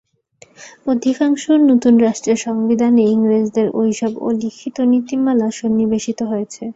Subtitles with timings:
[0.87, 6.63] অধিকাংশ নতুন রাষ্ট্রের সংবিধানে ইংরেজদের ওইসব অলিখিত নীতিমালা সন্নিবেশিত হয়েছে।